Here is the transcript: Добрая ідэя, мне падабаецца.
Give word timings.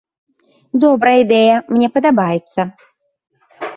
Добрая 0.85 1.13
ідэя, 1.25 1.55
мне 1.75 1.87
падабаецца. 1.99 2.61